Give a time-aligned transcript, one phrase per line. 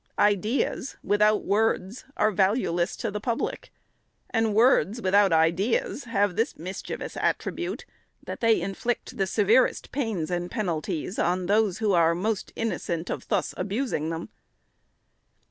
[0.17, 3.71] Ideas without words are valueless to the public;
[4.31, 7.85] and words without ideas have this mischievous attribute,
[8.23, 13.27] that they inflict the severest pains and penalties on those who are most innocent of
[13.27, 14.29] thus abusing them.